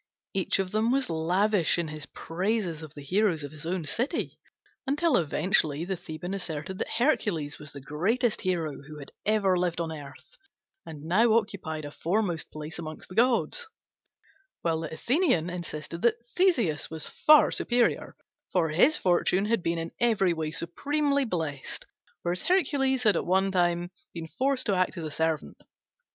Each 0.33 0.57
of 0.57 0.71
them 0.71 0.89
was 0.91 1.11
lavish 1.11 1.77
in 1.77 1.89
his 1.89 2.07
praises 2.07 2.81
of 2.81 2.95
the 2.95 3.03
heroes 3.03 3.43
of 3.43 3.51
his 3.51 3.67
own 3.67 3.85
city, 3.85 4.39
until 4.87 5.15
eventually 5.15 5.85
the 5.85 5.95
Theban 5.95 6.33
asserted 6.33 6.79
that 6.79 6.87
Hercules 6.97 7.59
was 7.59 7.71
the 7.71 7.81
greatest 7.81 8.41
hero 8.41 8.81
who 8.81 8.97
had 8.97 9.11
ever 9.27 9.55
lived 9.55 9.79
on 9.79 9.91
earth, 9.91 10.39
and 10.87 11.03
now 11.03 11.33
occupied 11.33 11.85
a 11.85 11.91
foremost 11.91 12.49
place 12.51 12.79
among 12.79 13.01
the 13.07 13.13
gods; 13.13 13.67
while 14.63 14.79
the 14.79 14.91
Athenian 14.91 15.51
insisted 15.51 16.01
that 16.01 16.15
Theseus 16.35 16.89
was 16.89 17.05
far 17.05 17.51
superior, 17.51 18.15
for 18.51 18.69
his 18.69 18.97
fortune 18.97 19.45
had 19.45 19.61
been 19.61 19.77
in 19.77 19.91
every 19.99 20.33
way 20.33 20.49
supremely 20.49 21.25
blessed, 21.25 21.85
whereas 22.23 22.41
Hercules 22.41 23.03
had 23.03 23.15
at 23.15 23.23
one 23.27 23.51
time 23.51 23.91
been 24.15 24.29
forced 24.39 24.65
to 24.65 24.73
act 24.73 24.97
as 24.97 25.03
a 25.05 25.11
servant. 25.11 25.61